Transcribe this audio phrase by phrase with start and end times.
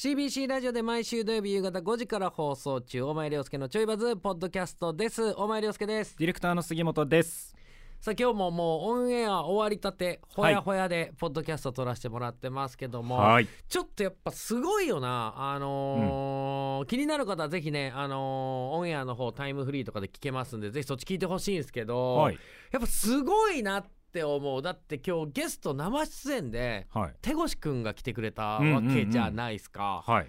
[0.00, 3.02] CBC ラジオで毎週土曜日夕方5時から放送中。
[3.02, 5.34] 大前涼介のちょいバズポッドキャストです。
[5.34, 6.16] 大前涼介です。
[6.16, 7.56] ディレクターの杉本です。
[8.00, 13.48] さあ今日ももうオンエア終わりたてほやほやでポッドキャスト撮らせてもらってますけども、はい。
[13.68, 15.34] ちょっとやっぱすごいよな。
[15.36, 22.38] あのー気になる方はぜひねあのーオンエアの方タイムフリーとかで聞けますんでぜひそっち聞いてほしいんですけど、はい。
[22.70, 24.62] やっぱすごいなって思う。
[24.62, 27.14] だって今日ゲスト生出演ではい。
[27.20, 30.28] 手越くんが来てくれたわけじゃないですか、はい。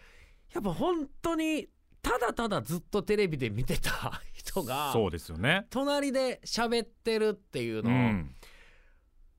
[0.54, 1.68] やっぱ本当に
[2.02, 5.68] ただただずっとテレビで見てた 人がそうですよね。
[5.70, 8.36] 隣で喋ってるっていうの、うん。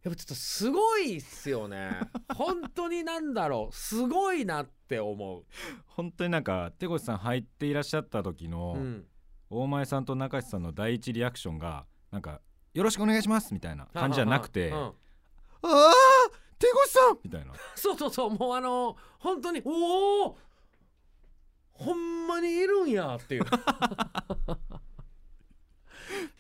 [0.02, 1.90] やっぱちょっとすごいっすよね。
[2.34, 3.74] 本当になんだろう。
[3.74, 5.45] すごいなって思
[5.86, 9.06] 本当になんか手越さん入っていらっしゃった時う、のうん、
[9.50, 12.40] 大前さんと中志さんの第一リアクションがなんか
[12.74, 14.77] よろしくお願いしますみたいな感じじゃなくて、うん。
[14.77, 14.92] あ
[15.62, 15.92] あ
[16.59, 17.52] 手越さんみたいな。
[17.74, 20.38] そうそうそうもうあの本当におお
[21.73, 23.45] ほんまにいるんやっていう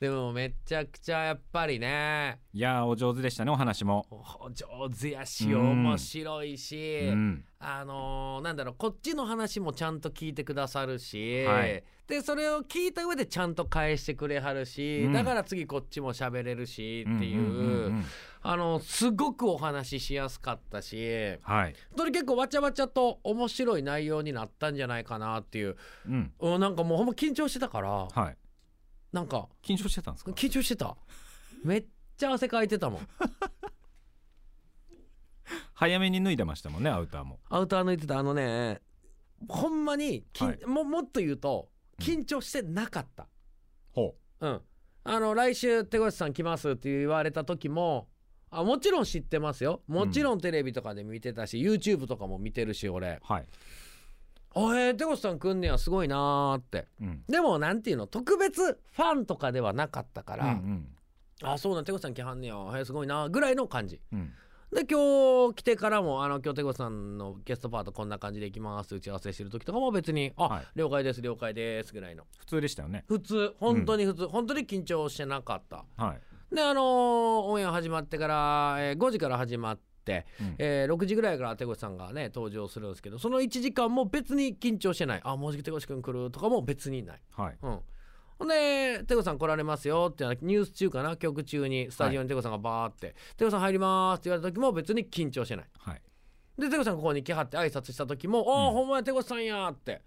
[0.00, 2.40] でもめちゃくちゃやっぱりね。
[2.54, 4.06] いやーお上手でしたねお話も。
[4.10, 5.82] お上手やしうん。
[5.84, 7.44] 面白いし、うん。
[7.58, 11.84] あのーなんだろうこっちの話もちゃんと聞いてくださるし、はい。
[12.06, 15.12] でそれを聞いた上でちゃんと返してくれはるし、うん。
[15.12, 18.04] だから次こっちも喋れるしっていう,、んんんん。
[18.42, 25.76] あのすごくお話ししやすかったしはい、本当に結構わちゃわちゃと面白い内容になったんじゃないかなっていう、
[26.08, 26.32] うん。
[26.40, 28.36] うん、なんかもうほんま緊張してたからはい、
[29.12, 30.30] なんか緊張してたんですか？
[30.32, 30.96] 緊張してた。
[31.64, 31.84] めっ
[32.16, 33.08] ちゃ汗かいてたもん。
[35.74, 37.40] 早めに脱いでましたもんねアウターも。
[37.48, 38.18] アウター抜いてた。
[38.18, 38.80] あのね
[39.48, 40.64] ほんまにはい。
[40.66, 43.26] ももっと言うと緊張してなかった、
[43.92, 44.46] ほう。
[44.46, 44.60] ん、
[45.04, 48.08] あの来週手越さん来ますって言われた時も
[48.50, 49.82] あもちろん知ってますよ。
[49.86, 53.20] もちろんテレビとかで見てたし、YouTube とかも見てるし俺。
[53.22, 53.46] うはい、
[54.54, 56.86] あえー、手越さん来んねやすごいなーって。
[57.00, 57.22] うん。
[57.28, 60.86] でもなんていうの特別ファンとかではなかったから、うん
[61.42, 64.00] あそうなん手越さん来はんねやはいすごいなぐらいの感じ。
[64.12, 64.18] うん。
[64.18, 64.32] うん
[64.72, 68.94] で今日来てからもあの今日手越さんのゲストパートこんな感じで行きます。
[68.94, 70.64] 打ち合わせしてる時とかも別にあ、はい。
[70.76, 72.22] 了解です了解ですぐらいの。
[72.38, 73.04] 普通でしたよね。
[73.08, 73.52] 普通。
[73.58, 75.84] 本当に普通、本当に緊張してなかった。
[75.96, 76.84] はい、であのー
[77.46, 80.54] オンエア始まってから、えー5時から始まって、うん。
[80.58, 85.20] えー6時ぐらいから手越さんがね登場するんですけどその1時間も別に緊張してない。
[85.24, 87.20] あもうじき手越くん来るとかも別にない。
[87.32, 87.58] はい。
[87.62, 87.80] うん。
[88.38, 91.16] ほんで「手越さん来られますよ」ってニュース中かな？
[91.16, 91.90] 曲中に。
[91.90, 95.66] スタジオに手越さんがバーって「手越さん入ります」って言われた時も別に緊張してない。
[95.78, 96.02] はい。
[96.58, 100.00] で手越さんここに来はって挨拶した時も「ああ、うんほんまや手越さんや」って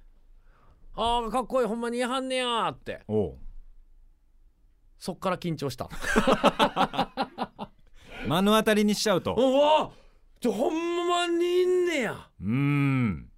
[0.95, 3.01] 「ああかっこいいほんまに言いはんねや」って。
[4.97, 5.89] そっから緊張した
[8.25, 9.35] 目の当たりにしちゃうと。
[9.35, 9.91] うわ
[10.39, 12.29] ちょほんまにいんねや。
[12.41, 13.29] うーん。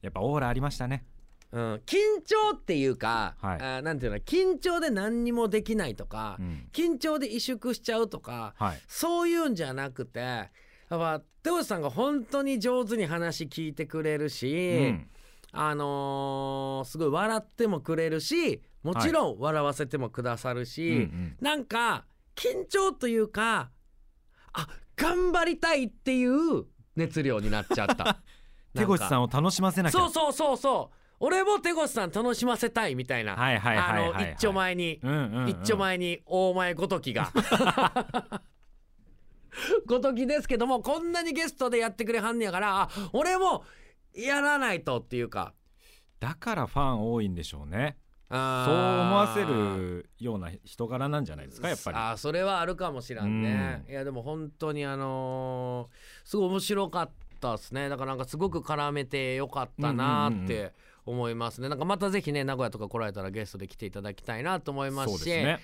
[0.00, 1.06] やっぱオーラありましたね。
[1.50, 3.56] うん、緊張っていうか、はい。
[3.56, 6.68] あーなんていうの緊張で何にもできないとか、うん。
[6.72, 8.80] 緊張で萎縮しちゃうとかはい。
[8.86, 10.48] そういうんじゃなくてや
[10.94, 15.06] っぱ手越さんが本当に上手に話聞いてくれるし、うん。
[15.52, 21.36] あのーすごい笑ってもくれるしもちろん笑わせてもくださるし、うんうん。
[21.40, 23.70] なんか緊張というか
[24.52, 26.64] あ頑張りたいっていう
[26.96, 28.20] 熱量になっちゃった。
[28.74, 29.98] 手越さんを楽しませなきゃ。
[29.98, 30.96] そうそうそうそう。
[31.20, 33.34] 俺も手越さん楽しませたいみたいな、
[34.34, 35.48] 一丁前に、うんうんうん。
[35.48, 37.32] 一丁前に大前ごときが。
[39.86, 43.64] ごときですけどもこんなにゲストでやってくれはんねやからあ俺も
[44.14, 45.54] やらないとっていうか。
[46.20, 47.98] だからファン多いんでしょうね
[48.32, 51.96] そう思わせるような人柄なんじゃないですかやっぱり。
[51.98, 57.10] あーそれはあるかもしらんね、いやでも本当にあのーすごい面白かっ
[57.40, 57.88] たですね。
[57.88, 60.72] だからなんかすごく絡めてよかったなうんうんうんうって
[61.04, 61.68] 思いますね。
[61.68, 65.60] なんかまたぜひね名古屋とか来られたらゲストで来ていただきたいなと思いまそうすしですね。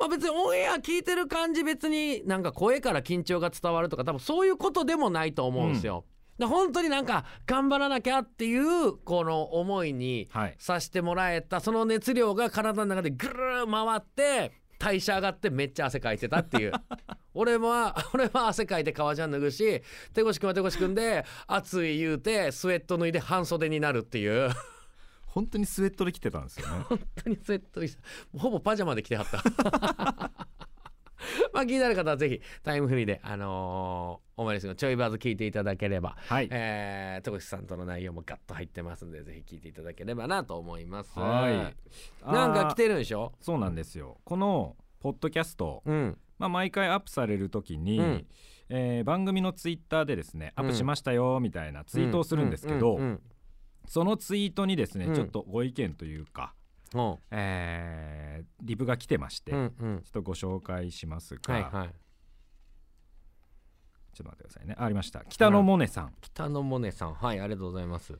[0.00, 6.04] まあ別にオンエア聞いてる感じ別になんか声から緊張が伝わるとか多分そういうことでもないと思うんですよ。
[6.38, 10.54] で本当になんか頑張らなきゃっていうこの思いにはい。
[10.58, 16.72] させてもらえたその熱量が体の中でぐるー回って代謝上がってめっちゃ汗かいてたっていう。
[17.32, 19.82] 俺は俺は汗かいて革ジャン脱ぐし
[20.14, 24.50] 手越くんは手越くんで暑い言うてスウェット脱いで半袖になるっていう。
[25.26, 26.84] 本当にスウェットで来てたんですよね。
[26.88, 28.02] 本当にスウェットにした。
[28.38, 30.30] ほぼパジャマで来てはった
[31.52, 36.48] まあ気になる方はぜひタイムフリーであのー、お前ですのちょいバズ聞いていただければはい。
[36.50, 41.18] えー、戸越さんとの内容もガッと入ってますんでぜひ聞いていただければなと思います。
[41.18, 42.30] はい。
[42.30, 43.32] なんか来ててるんでしょ？
[43.40, 44.18] そうなんですよ。
[44.24, 46.18] このポッドキャストうん。
[46.38, 48.26] まあ、毎回アップされる時に、うん。
[48.68, 52.98] えー番組のツイッターでですねアップしましたよみたいなツイートをするんですけど、
[53.86, 55.14] そのツイートにですね、うん。
[55.14, 56.55] ちょっとご意見というか、うん
[57.30, 61.94] えーリプが来てまして、うんうちょんっとご紹介しますが、はいはい。
[64.14, 64.74] ちょっと待ってくださいね。
[64.78, 65.24] ありました。
[65.28, 67.14] 北野萌音さん、北野萌音さん。
[67.14, 68.18] はいありがとうございます。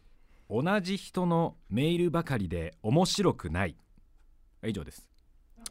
[0.48, 3.76] 同じ人のメールばかりで面白くない。
[4.64, 5.08] 以上です。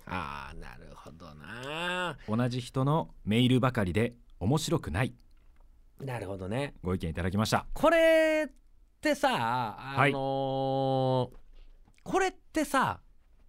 [0.08, 2.18] あーなるほどな。
[2.28, 5.14] 同じ人のメールばかりで面白くない。
[6.02, 6.74] なるほどね。
[6.84, 7.66] ご意見いただきました。
[7.74, 8.52] これっ
[9.02, 9.30] てさ
[9.80, 11.45] あのー
[12.06, 13.02] これってさ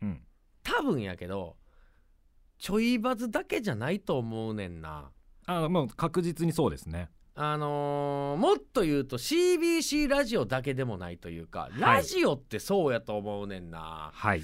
[0.02, 0.20] うん。
[0.62, 1.56] 多分やけど
[2.58, 5.10] ちょいバズだけじゃないと思うねんな。
[5.46, 7.10] あもう確実にそうですね。
[7.34, 14.10] あのーもっと言うと CBC ラジオだけでもないというか、ラジオってそうやと思うねんな。
[14.14, 14.42] はい。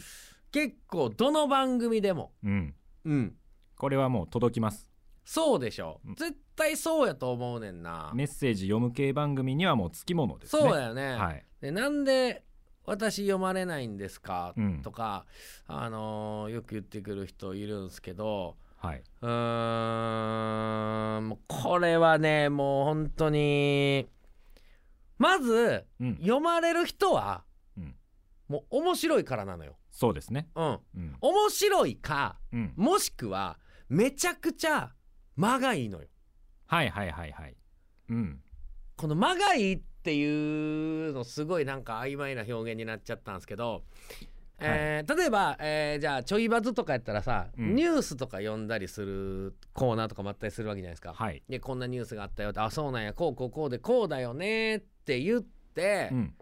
[0.53, 2.32] 結構どの番組でも。
[2.44, 2.75] うん。
[3.06, 3.35] うん。
[3.76, 4.91] これはもう届きます。
[5.25, 6.00] そうでしょ。
[6.06, 6.14] うん。
[6.17, 8.12] 絶対そうやと思うねんな。
[8.14, 10.62] メッセージ読む系番組にはもうつきものですね。
[10.62, 11.44] そうね、はい。
[11.62, 12.44] でなんで
[12.84, 14.82] 私読まれないんですか、うん。
[14.82, 15.25] とか、
[15.67, 19.02] あのーよく言ってくる人いるんですけどはい。
[19.20, 24.08] うーんこれはねもう本当に
[25.19, 26.17] まずうん。
[26.17, 27.44] 読まれる人は、
[27.76, 27.94] うん。
[28.49, 29.76] もう面白いからなのよ。
[29.93, 30.49] そうですね。
[30.56, 31.17] うん、うん。
[31.20, 32.73] 面白いかうん。
[32.76, 33.58] もしくは
[33.88, 34.90] めちゃくちゃ
[35.37, 36.08] 間がいいのよ。
[36.67, 37.56] はいはいはいはい。
[38.08, 38.40] うん。
[38.96, 43.82] この間がいいっていうのすごいなんか曖昧な表現になっちゃったんですけど、
[44.58, 47.75] えー例えば、えーじゃあちょいバズとかやったらさ、うん。
[47.75, 51.12] ニュースとか読んだりするコーナーとかもあったりするわけじゃないですか。
[51.14, 51.43] はい。
[51.49, 55.40] でこんなニュースがあったよってあそうなんやこうこうこうでこうだよねって言っ
[55.75, 56.34] て、うん。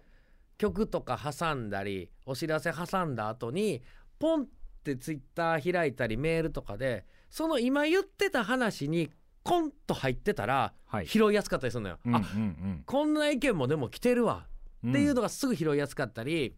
[0.58, 3.82] 曲とか挟んだりお知らせ挟んだ後に
[4.18, 4.46] ポンっ
[4.84, 9.10] てツイッター開いたりメールとかでその今言ってた話に
[9.50, 11.06] コンと入ってたらはい。
[11.06, 11.98] 拾いやすかったりするのよ。
[12.04, 14.46] うんうんあこんな意見もでも来てるわ。
[14.84, 16.56] うんっていうのがすぐ拾いやすかったり、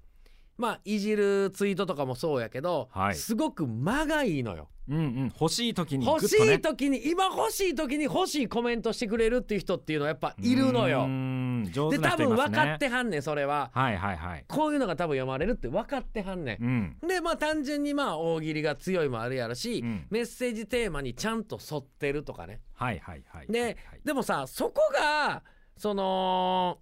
[0.59, 4.69] まあいじるツイートとかもそうやけど、はいすごく間がいいのよ。
[4.89, 11.07] うんうん欲しい時にグ欲しッとねい時に今欲しい時に欲しいコメントしてくれるっていう人っていうのはやっぱいるのうよ。
[11.07, 13.71] ん上手でな人いま分分かねってはんねんそれは。
[13.73, 16.97] はいはいはいこういうのが多分読まれるって分かってはんねん。
[17.03, 22.61] うんでまあ単純にまあ大喜利が強いもあるやろし、うんメッセージテーマにちゃんと沿ってるとかね。
[22.75, 25.43] はいはいはいではいでもさそこが
[25.77, 26.79] その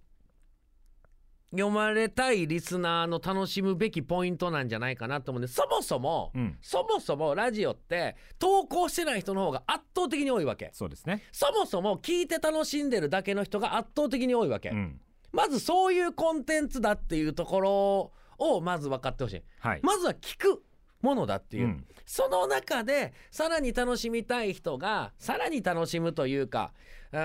[1.52, 6.58] 読まれたいリスナーの楽しむべきポイントなんじゃないかなと思うんでそもそも、うん。
[6.62, 10.70] そもそもラジオって投稿してない人の方が圧倒的に多いわけ。
[10.72, 11.22] そうですね。
[11.32, 15.00] そもそも聞いて楽しんでるだけの人が圧倒的に多いわけ、うん。
[15.32, 19.42] まずそういうコンテンツだっていうところをまず分かってほしい。
[19.58, 19.80] はい。
[19.82, 20.62] まずは聞く
[21.02, 26.72] ものだっていう、うんその中でさらに楽しみたい人がさらに楽しむというか
[27.12, 27.16] あ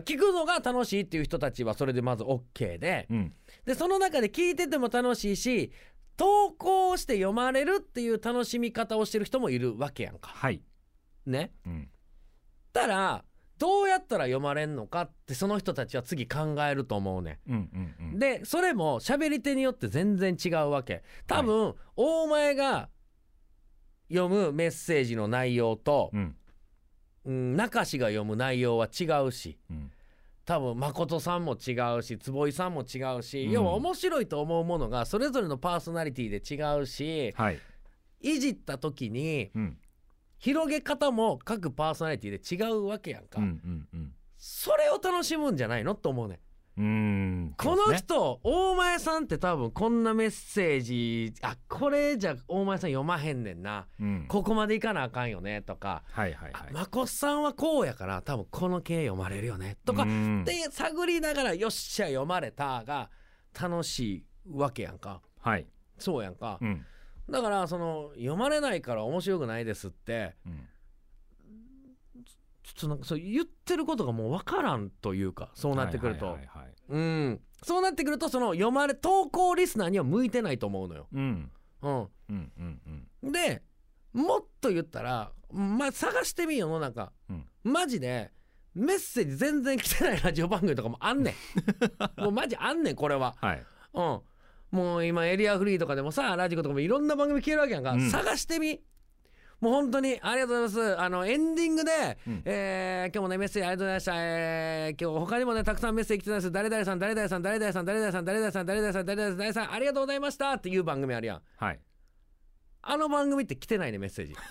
[0.00, 3.32] ー聞くのが楽しいっていう人たちはそれでまず OK でうん
[3.64, 5.70] でその中で聞いてても楽しいし
[6.16, 10.30] 投稿して読まれるっていう楽しみ方をしてる人もいるわけやんか。
[10.30, 10.60] はい
[11.24, 11.52] ね。
[11.64, 11.88] うん
[12.72, 13.24] たら
[13.58, 18.18] どうやったら読まれんのかってその人たちは次考えると思うねうんうんうんん。
[18.18, 21.04] でそれも喋り手によって全然違うわけ。
[21.28, 22.88] 多分、大前が
[24.08, 26.36] 読むメッセージの内容と、うん。
[27.24, 29.90] うん、中志が読む内容は違うしうん。
[30.44, 33.52] 多分誠さんも違うし坪井さんも違うし、うん。
[33.52, 37.60] 要は面白いと思うものがそれぞれのパーソナリティで違うしはい。
[38.20, 39.78] いじった時にうん。
[40.38, 44.12] 広げ方も各パーソナリティで違うわけやんか、うんうんうん。
[44.36, 45.94] それを楽しむんじゃないの？
[45.94, 46.40] と思うね
[46.78, 47.54] うーん。
[47.56, 48.06] このそうですね。
[48.08, 53.86] 人、大前さんって多分こんなメッセージあこれじゃ大前さん読まへんねんな。
[54.00, 54.24] うん。
[54.28, 56.68] ここまでいかなあかんよねとか、はいはいはい。
[56.70, 60.02] あまこっさんはこうやから多分この系読まれるよねとか。
[60.02, 60.44] うん。
[60.44, 63.10] で探りながらよっしゃ読まれたが
[63.60, 65.20] 楽しいわけやんか。
[65.40, 65.66] はい。
[65.98, 66.84] そうやんか、うん。
[67.30, 70.68] だからその読まれないから面白くないですってうん
[72.62, 76.74] ちょっとなんかそう言ってることがもう分からんというかそうなってくると、はいはいはいはい。
[76.88, 77.40] うん。
[77.62, 81.06] そうなってくるとその読まれ投稿リスナーには向いてないと思うのよ。
[81.12, 81.50] うん。
[81.82, 82.80] うん、うんうん
[83.22, 83.32] うん。
[83.32, 83.62] で
[84.12, 87.46] もっと言ったらまあ探してみよ世の中、うん。
[87.64, 88.30] マジで
[88.74, 91.34] メッセージ全然来てないラジオ番組とかもあんねん。
[92.20, 93.34] もうマジあんねんこれは。
[93.40, 93.66] はい。
[93.94, 94.20] うん。
[94.70, 98.10] もう今エリアフリーとかでもさラジコとかもいろんな番組聞けるわけやんか、うん。
[98.10, 98.80] 探してみ
[99.62, 101.00] もう本当にありがとうございます。
[101.00, 102.42] あのエンディングで、うん。
[102.44, 106.50] えー今日もねメッセージありがとうございました、えー今日他にもねたくさんメッセージ来てたんです。
[106.52, 111.42] 誰々さん誰々さん誰々さん誰々さん誰々さん誰々さん誰々さん誰々さんありがとうございましたっていう番組あるやん。
[111.56, 111.80] はい。
[112.82, 114.34] あの番組って来てないねメッセージ。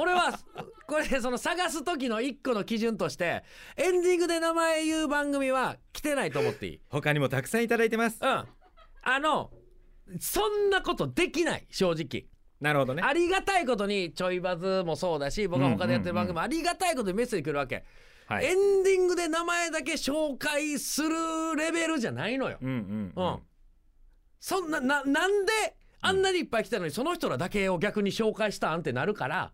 [0.00, 0.38] 俺は
[0.86, 3.44] これその探す時の一個の基準として
[3.76, 6.80] エンディングで名前言う番組は来てないと思っていい。
[6.88, 8.18] 他にもたくさんいただいてます。
[8.22, 8.28] うん。
[9.02, 9.50] あの
[10.20, 12.26] そんなことできない正直。
[12.60, 13.02] なるほどね。
[13.02, 17.84] ありがたいことにちょいバズもそうだし僕は他でやってる番組もありがたいことにメッセージ来るわけ、
[18.26, 18.46] はい。
[18.46, 23.38] エンディングで名前だけ紹介するレベルじゃないのよ、うんうんうん。
[24.40, 25.52] そんなななんで
[26.00, 29.52] あんなにいっぱい来たのにその人らだけを逆に紹介したんってなるから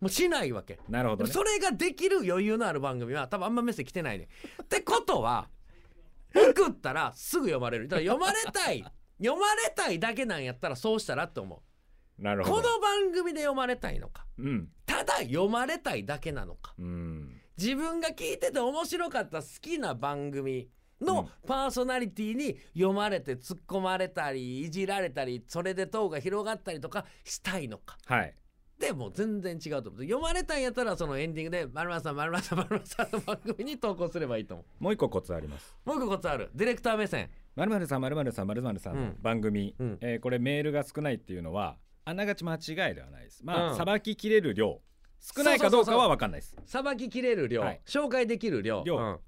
[0.00, 0.80] もうしないわけ。
[0.88, 1.30] なるほどね。
[1.30, 4.26] それができる余裕のある番組は多分あんまメッセージ来てないね。
[4.60, 5.48] ってことは
[6.34, 7.86] 送ったらすぐ読まれる。
[7.86, 8.84] だから読まれたい
[9.24, 12.22] 読まれたいだけなんやったらそうしたらって思う。
[12.22, 12.56] なるほど。
[12.56, 14.26] この番組で読まれたいのか。
[14.38, 14.68] うん。
[14.84, 16.74] ただ読まれたいだけなのか。
[16.78, 17.40] うん。
[17.56, 20.68] 自分が聞いてて面白かった好きな番組
[21.00, 21.06] うん。
[21.06, 27.96] のパーソナリティに読まれて突っ込まれたりいじられたりそれで塔が広がったりとかしたいのか。
[28.06, 28.34] はい。
[28.78, 30.02] でもう全然違うと思う。
[30.02, 39.16] 読まれたんやったらそのエンディングで「まるまるさんまるまるさんまるまるさん」の番組に投稿すればいいと思もう一個コツありますうもう一個コツあるディレクター目線まるまるさんまるまるさんまるまるさんのうん。
[39.20, 39.98] 番組、うん。
[40.00, 43.44] えーこれメールが少ないっていうのはあながち間違いではないです。
[43.44, 44.80] まあうんさば、ききれる量
[45.20, 46.56] 少ないかどうかは分かんないです。
[46.66, 47.80] さばききれる量、はい。
[47.86, 48.82] 紹介できる量。
[48.84, 48.96] 量。
[48.96, 49.20] うん。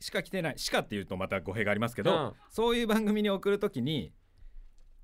[0.00, 2.32] しか来てないしかっていうとまた語弊がありますけど、うん。
[2.48, 4.12] そういう番組に送るときに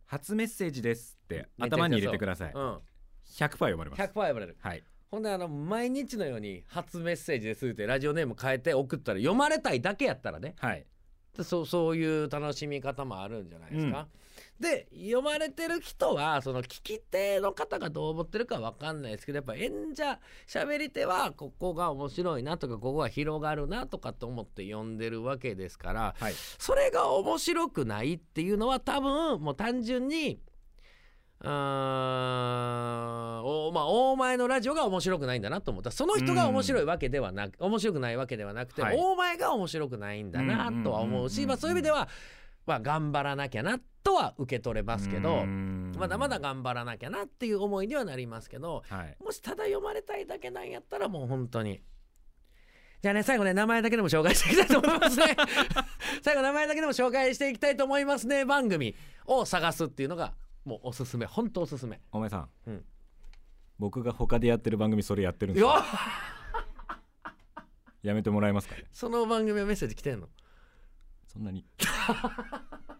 [0.06, 2.80] 初メッセージですって頭に入れてください、うん、
[3.26, 4.02] 100%読まれます。
[4.02, 4.56] 100%読まれる。
[4.60, 4.82] はい。
[5.10, 10.54] ほんであの毎日のように初メッセージですってラジオネーム変えて送ったら読まれたいだけやったらね。
[10.58, 10.86] はい
[11.42, 14.08] そうそういう楽しみ方もあるんじゃないですか。
[14.58, 30.38] で読まれてる人はその聞き手の方がどう思ってるかわかんないですけどやっぱ演者喋り手はここが面白いなとかここが広がるなとかと思って読んでるわけですからはいそれが面白くないっていうのは多分もう単純に
[31.42, 31.50] うーん
[33.44, 35.90] おまあ大前のラジオが面白くないんだなと思った。
[35.90, 38.96] その人が面白いわけではなく面白くないわけではなくて、はい。
[38.98, 42.08] 大前が面白くないんだなとは思うし、うんまあ、そういう意味では、
[42.66, 49.16] まあ、頑張らなきゃなとは受け取れますけどまだまだ頑張らなきゃなっていう思いにはなりますけどはい。
[49.22, 51.80] もしただ読まれたいだけなんやったらもう本当に。
[53.02, 55.36] じゃあね最後ね名前だけでも紹介していきたいと思いますね。
[56.22, 58.94] 最後名前だけでも紹介していきたいと思いますね番組
[59.24, 62.00] を探すっていうのがもうおすすめ本当おすすめ。
[62.12, 62.84] お前さん、うん。
[63.78, 65.68] 僕が他でやってる番組それやってるんですよ。
[65.70, 65.74] よ
[68.02, 68.74] やめてもらえますか？
[68.76, 70.28] ねその番組はメッセージ来てんの？
[71.26, 71.64] そんなに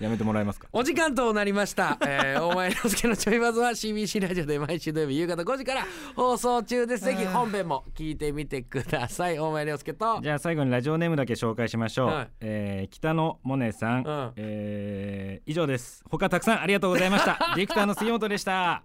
[0.00, 0.66] やめてもらえますか？
[0.72, 7.04] お時間となりました、 えー、大前洋介のちょいバズは CBC ラジオで毎週土曜日夕方5時から放送中です。
[7.04, 9.38] ぜひ本編も聞いてみてください。
[9.38, 10.20] 大前洋介と。
[10.22, 12.28] じゃあ最後にラジオネームだけ紹介しましょう、はい。
[12.40, 14.32] えー北野萌音さん、うん。
[14.36, 16.02] えー以上です。
[16.10, 17.38] 他たくさんありがとうございました。
[17.54, 18.82] ディレクターの杉本でした